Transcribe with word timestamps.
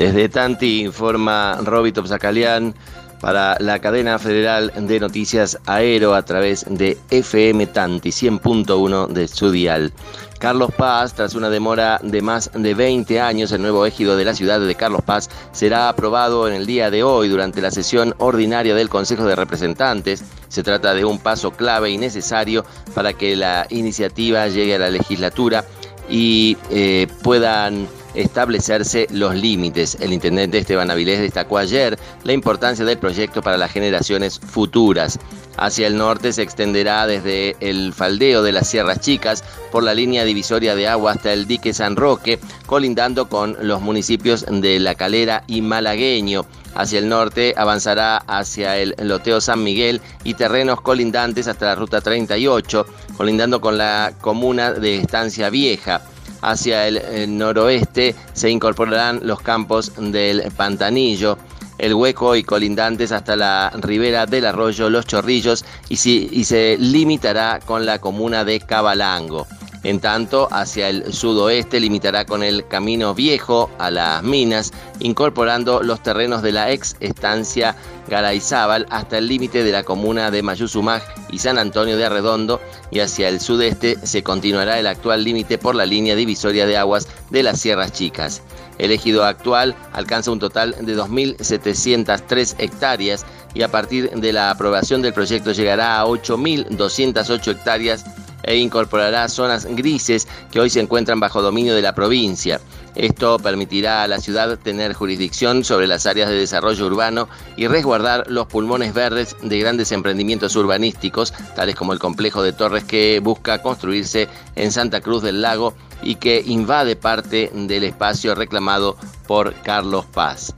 Desde 0.00 0.30
Tanti 0.30 0.80
informa 0.80 1.58
Roby 1.62 1.92
Topsacalian 1.92 2.74
para 3.20 3.58
la 3.60 3.80
cadena 3.80 4.18
federal 4.18 4.72
de 4.74 4.98
noticias 4.98 5.58
Aero 5.66 6.14
a 6.14 6.22
través 6.22 6.64
de 6.70 6.96
FM 7.10 7.66
Tanti 7.66 8.08
100.1 8.08 9.08
de 9.08 9.28
su 9.28 9.50
dial. 9.50 9.92
Carlos 10.38 10.70
Paz, 10.74 11.12
tras 11.12 11.34
una 11.34 11.50
demora 11.50 12.00
de 12.02 12.22
más 12.22 12.50
de 12.54 12.72
20 12.72 13.20
años, 13.20 13.52
el 13.52 13.60
nuevo 13.60 13.84
ejido 13.84 14.16
de 14.16 14.24
la 14.24 14.32
ciudad 14.32 14.58
de 14.58 14.74
Carlos 14.74 15.02
Paz 15.02 15.28
será 15.52 15.90
aprobado 15.90 16.48
en 16.48 16.54
el 16.54 16.64
día 16.64 16.90
de 16.90 17.02
hoy 17.02 17.28
durante 17.28 17.60
la 17.60 17.70
sesión 17.70 18.14
ordinaria 18.16 18.74
del 18.74 18.88
Consejo 18.88 19.26
de 19.26 19.36
Representantes. 19.36 20.24
Se 20.48 20.62
trata 20.62 20.94
de 20.94 21.04
un 21.04 21.18
paso 21.18 21.50
clave 21.50 21.90
y 21.90 21.98
necesario 21.98 22.64
para 22.94 23.12
que 23.12 23.36
la 23.36 23.66
iniciativa 23.68 24.48
llegue 24.48 24.76
a 24.76 24.78
la 24.78 24.88
legislatura 24.88 25.66
y 26.08 26.56
eh, 26.70 27.06
puedan 27.22 27.86
establecerse 28.14 29.06
los 29.10 29.34
límites. 29.34 29.96
El 30.00 30.12
intendente 30.12 30.58
Esteban 30.58 30.90
Avilés 30.90 31.20
destacó 31.20 31.58
ayer 31.58 31.98
la 32.24 32.32
importancia 32.32 32.84
del 32.84 32.98
proyecto 32.98 33.42
para 33.42 33.58
las 33.58 33.72
generaciones 33.72 34.38
futuras. 34.38 35.18
Hacia 35.56 35.86
el 35.86 35.96
norte 35.96 36.32
se 36.32 36.42
extenderá 36.42 37.06
desde 37.06 37.56
el 37.60 37.92
faldeo 37.92 38.42
de 38.42 38.52
las 38.52 38.68
Sierras 38.68 39.00
Chicas 39.00 39.44
por 39.70 39.82
la 39.82 39.94
línea 39.94 40.24
divisoria 40.24 40.74
de 40.74 40.88
agua 40.88 41.12
hasta 41.12 41.32
el 41.32 41.46
dique 41.46 41.74
San 41.74 41.96
Roque, 41.96 42.38
colindando 42.66 43.28
con 43.28 43.56
los 43.60 43.80
municipios 43.80 44.46
de 44.48 44.80
La 44.80 44.94
Calera 44.94 45.44
y 45.46 45.60
Malagueño. 45.60 46.46
Hacia 46.74 47.00
el 47.00 47.08
norte 47.08 47.52
avanzará 47.56 48.18
hacia 48.18 48.78
el 48.78 48.94
loteo 49.00 49.40
San 49.40 49.62
Miguel 49.62 50.00
y 50.24 50.34
terrenos 50.34 50.80
colindantes 50.80 51.48
hasta 51.48 51.66
la 51.66 51.74
ruta 51.74 52.00
38, 52.00 52.86
colindando 53.16 53.60
con 53.60 53.76
la 53.76 54.12
comuna 54.20 54.72
de 54.72 54.96
Estancia 54.96 55.50
Vieja. 55.50 56.00
Hacia 56.42 56.88
el 56.88 57.36
noroeste 57.36 58.14
se 58.32 58.50
incorporarán 58.50 59.20
los 59.22 59.40
campos 59.40 59.92
del 59.98 60.50
Pantanillo, 60.56 61.36
el 61.80 61.94
Hueco 61.94 62.36
y 62.36 62.42
colindantes 62.42 63.10
hasta 63.10 63.36
la 63.36 63.70
ribera 63.70 64.26
del 64.26 64.44
arroyo 64.44 64.90
Los 64.90 65.06
Chorrillos 65.06 65.64
y, 65.88 65.96
se 65.96 66.76
limitará 66.78 67.58
con 67.64 67.86
la 67.86 67.98
comuna 67.98 68.44
de 68.44 68.60
Cabalango. 68.60 69.46
En 69.82 69.98
tanto, 69.98 70.46
hacia 70.50 70.90
el 70.90 71.12
sudoeste 71.12 71.80
limitará 71.80 72.26
con 72.26 72.42
el 72.42 72.66
Camino 72.68 73.14
Viejo 73.14 73.70
a 73.78 73.90
las 73.90 74.22
minas, 74.22 74.72
incorporando 74.98 75.82
los 75.82 76.02
terrenos 76.02 76.42
de 76.42 76.52
la 76.52 76.70
ex 76.70 76.96
estancia 77.00 77.74
Garayzábal 78.06 78.86
hasta 78.90 79.16
el 79.16 79.26
límite 79.28 79.64
de 79.64 79.72
la 79.72 79.82
comuna 79.82 80.30
de 80.30 80.42
Mayuzumaj 80.42 81.02
y 81.30 81.38
San 81.38 81.56
Antonio 81.56 81.96
de 81.96 82.04
Arredondo, 82.04 82.60
y 82.90 83.00
hacia 83.00 83.28
el 83.28 83.40
sudeste 83.40 83.96
se 84.02 84.22
continuará 84.22 84.78
el 84.78 84.86
actual 84.86 85.24
límite 85.24 85.56
por 85.56 85.74
la 85.74 85.86
línea 85.86 86.14
divisoria 86.14 86.66
de 86.66 86.76
aguas 86.76 87.08
de 87.30 87.42
las 87.42 87.60
Sierras 87.60 87.92
Chicas. 87.92 88.42
El 88.76 88.92
ejido 88.92 89.24
actual 89.24 89.74
alcanza 89.92 90.30
un 90.30 90.38
total 90.38 90.74
de 90.80 90.96
2.703 90.96 92.54
hectáreas 92.58 93.24
y 93.54 93.62
a 93.62 93.68
partir 93.68 94.10
de 94.10 94.32
la 94.32 94.50
aprobación 94.50 95.02
del 95.02 95.12
proyecto 95.12 95.52
llegará 95.52 96.00
a 96.00 96.06
8.208 96.06 97.50
hectáreas 97.50 98.04
e 98.50 98.56
incorporará 98.56 99.28
zonas 99.28 99.64
grises 99.64 100.26
que 100.50 100.60
hoy 100.60 100.70
se 100.70 100.80
encuentran 100.80 101.20
bajo 101.20 101.40
dominio 101.40 101.74
de 101.74 101.82
la 101.82 101.94
provincia. 101.94 102.60
Esto 102.96 103.38
permitirá 103.38 104.02
a 104.02 104.08
la 104.08 104.18
ciudad 104.18 104.58
tener 104.58 104.94
jurisdicción 104.94 105.62
sobre 105.62 105.86
las 105.86 106.06
áreas 106.06 106.28
de 106.28 106.34
desarrollo 106.34 106.86
urbano 106.86 107.28
y 107.56 107.68
resguardar 107.68 108.24
los 108.28 108.46
pulmones 108.46 108.92
verdes 108.92 109.36
de 109.42 109.60
grandes 109.60 109.92
emprendimientos 109.92 110.56
urbanísticos, 110.56 111.32
tales 111.54 111.76
como 111.76 111.92
el 111.92 112.00
complejo 112.00 112.42
de 112.42 112.52
torres 112.52 112.82
que 112.84 113.20
busca 113.22 113.62
construirse 113.62 114.28
en 114.56 114.72
Santa 114.72 115.00
Cruz 115.00 115.22
del 115.22 115.40
Lago 115.40 115.74
y 116.02 116.16
que 116.16 116.42
invade 116.44 116.96
parte 116.96 117.50
del 117.54 117.84
espacio 117.84 118.34
reclamado 118.34 118.96
por 119.28 119.54
Carlos 119.62 120.06
Paz. 120.06 120.52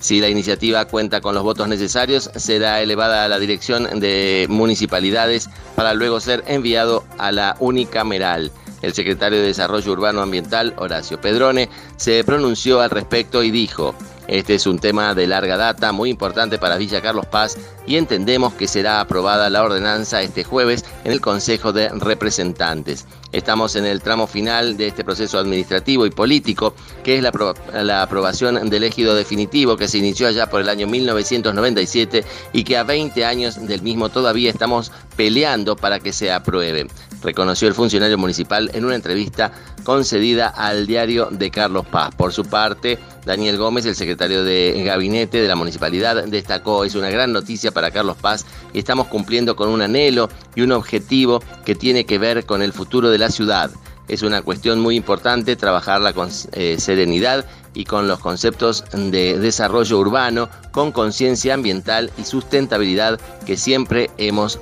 Si 0.00 0.20
la 0.20 0.28
iniciativa 0.28 0.84
cuenta 0.84 1.20
con 1.20 1.34
los 1.34 1.42
votos 1.42 1.66
necesarios, 1.68 2.30
será 2.36 2.80
elevada 2.80 3.24
a 3.24 3.28
la 3.28 3.38
dirección 3.38 4.00
de 4.00 4.46
municipalidades 4.48 5.50
para 5.74 5.92
luego 5.92 6.20
ser 6.20 6.44
enviado 6.46 7.04
a 7.18 7.32
la 7.32 7.56
unicameral. 7.58 8.52
El 8.80 8.94
secretario 8.94 9.40
de 9.40 9.46
Desarrollo 9.46 9.90
Urbano 9.90 10.20
Ambiental, 10.22 10.72
Horacio 10.76 11.20
Pedrone, 11.20 11.68
se 11.96 12.22
pronunció 12.22 12.80
al 12.80 12.90
respecto 12.90 13.42
y 13.42 13.50
dijo, 13.50 13.94
este 14.28 14.54
es 14.54 14.66
un 14.66 14.78
tema 14.78 15.14
de 15.14 15.26
larga 15.26 15.56
data, 15.56 15.90
muy 15.90 16.10
importante 16.10 16.58
para 16.58 16.76
Villa 16.76 17.00
Carlos 17.00 17.24
Paz 17.26 17.56
y 17.86 17.96
entendemos 17.96 18.52
que 18.52 18.68
será 18.68 19.00
aprobada 19.00 19.48
la 19.48 19.64
ordenanza 19.64 20.20
este 20.20 20.44
jueves 20.44 20.84
en 21.04 21.12
el 21.12 21.22
Consejo 21.22 21.72
de 21.72 21.88
Representantes. 21.88 23.06
Estamos 23.32 23.74
en 23.74 23.86
el 23.86 24.02
tramo 24.02 24.26
final 24.26 24.76
de 24.76 24.88
este 24.88 25.02
proceso 25.02 25.38
administrativo 25.38 26.04
y 26.04 26.10
político, 26.10 26.74
que 27.02 27.16
es 27.16 27.22
la, 27.22 28.02
aprobación 28.02 28.68
del 28.68 28.84
ejido 28.84 29.14
definitivo 29.14 29.76
que 29.76 29.88
se 29.88 29.98
inició 29.98 30.28
allá 30.28 30.50
por 30.50 30.60
el 30.60 30.68
año 30.68 30.86
1997 30.86 32.24
y 32.52 32.64
que 32.64 32.76
a 32.76 32.84
20 32.84 33.24
años 33.24 33.66
del 33.66 33.80
mismo 33.80 34.10
todavía 34.10 34.50
estamos 34.50 34.92
peleando 35.16 35.74
para 35.74 36.00
que 36.00 36.12
se 36.12 36.30
apruebe 36.30 36.86
reconoció 37.22 37.68
el 37.68 37.74
funcionario 37.74 38.18
municipal 38.18 38.70
en 38.74 38.84
una 38.84 38.94
entrevista 38.94 39.52
concedida 39.84 40.48
al 40.48 40.86
diario 40.86 41.28
de 41.30 41.50
Carlos 41.50 41.86
Paz. 41.86 42.14
Por 42.14 42.32
su 42.32 42.44
parte, 42.44 42.98
Daniel 43.24 43.56
Gómez, 43.56 43.86
el 43.86 43.94
secretario 43.94 44.44
de 44.44 44.82
gabinete 44.84 45.40
de 45.40 45.48
la 45.48 45.56
municipalidad, 45.56 46.24
destacó, 46.24 46.84
es 46.84 46.94
una 46.94 47.10
gran 47.10 47.32
noticia 47.32 47.70
para 47.70 47.90
Carlos 47.90 48.16
Paz 48.16 48.46
y 48.72 48.78
estamos 48.78 49.08
cumpliendo 49.08 49.56
con 49.56 49.68
un 49.68 49.82
anhelo 49.82 50.28
y 50.54 50.62
un 50.62 50.72
objetivo 50.72 51.42
que 51.64 51.74
tiene 51.74 52.04
que 52.04 52.18
ver 52.18 52.46
con 52.46 52.62
el 52.62 52.72
futuro 52.72 53.10
de 53.10 53.18
la 53.18 53.30
ciudad. 53.30 53.70
Es 54.08 54.22
una 54.22 54.40
cuestión 54.40 54.80
muy 54.80 54.96
importante 54.96 55.54
trabajarla 55.54 56.14
con 56.14 56.30
eh, 56.52 56.76
serenidad 56.78 57.44
y 57.74 57.84
con 57.84 58.08
los 58.08 58.18
conceptos 58.18 58.84
de 58.92 59.38
desarrollo 59.38 59.98
urbano, 59.98 60.48
con 60.72 60.92
conciencia 60.92 61.54
ambiental 61.54 62.10
y 62.16 62.24
sustentabilidad 62.24 63.20
que 63.44 63.56
siempre 63.58 64.10
hemos 64.16 64.58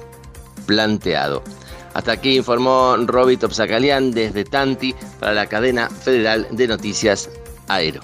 planteado. 0.66 1.42
Hasta 1.96 2.12
aquí 2.12 2.36
informó 2.36 2.94
Roby 2.98 3.38
Topsacalian 3.38 4.10
desde 4.10 4.44
Tanti 4.44 4.94
para 5.18 5.32
la 5.32 5.46
cadena 5.46 5.88
federal 5.88 6.46
de 6.50 6.68
noticias 6.68 7.30
Aero. 7.68 8.02